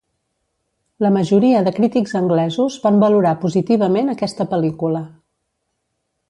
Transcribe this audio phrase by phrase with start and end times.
[1.05, 5.05] La majoria de crítics anglesos van valorar positivament aquesta pel·lícula.